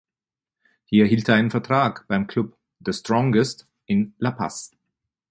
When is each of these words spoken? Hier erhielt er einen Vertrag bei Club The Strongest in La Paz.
Hier 0.85 1.03
erhielt 1.03 1.29
er 1.29 1.35
einen 1.35 1.51
Vertrag 1.51 2.05
bei 2.07 2.17
Club 2.23 2.57
The 2.83 2.91
Strongest 2.91 3.67
in 3.85 4.15
La 4.17 4.31
Paz. 4.31 4.71